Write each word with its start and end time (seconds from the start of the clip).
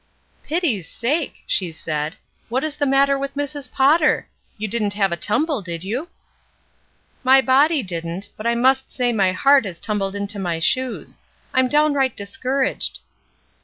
"Pity's 0.43 0.89
sake!" 0.89 1.43
she 1.45 1.71
said, 1.71 2.15
''what 2.49 2.63
is 2.63 2.75
the 2.77 2.87
matter 2.87 3.19
with 3.19 3.35
Mrs. 3.35 3.71
Potter? 3.71 4.27
You 4.57 4.67
didn't 4.67 4.93
have 4.95 5.11
a 5.11 5.15
tumble, 5.15 5.61
did 5.61 5.83
you?" 5.83 6.07
"My 7.23 7.39
body 7.39 7.83
didn't; 7.83 8.29
but 8.35 8.47
I 8.47 8.55
must 8.55 8.89
say 8.91 9.13
my 9.13 9.31
heart 9.31 9.63
has 9.65 9.79
tumbled 9.79 10.15
into 10.15 10.39
my 10.39 10.57
shoes. 10.57 11.17
I'm 11.53 11.67
downright 11.67 12.17
discouraged." 12.17 12.97